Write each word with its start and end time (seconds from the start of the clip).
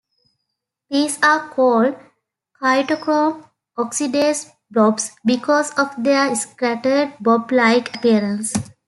These 0.89 1.21
are 1.21 1.47
called 1.49 1.93
cytochrome 2.59 3.47
oxidase 3.77 4.49
"blobs" 4.71 5.11
because 5.23 5.71
of 5.75 5.91
their 6.03 6.33
scattered 6.33 7.13
blob-like 7.19 7.97
appearance. 7.97 8.51